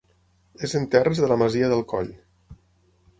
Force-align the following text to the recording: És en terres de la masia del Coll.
És 0.67 0.73
en 0.79 0.87
terres 0.95 1.21
de 1.23 1.29
la 1.33 1.37
masia 1.41 1.69
del 1.75 1.83
Coll. 1.93 2.09